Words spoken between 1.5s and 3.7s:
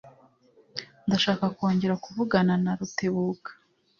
kongera kuvugana na Rutebuka.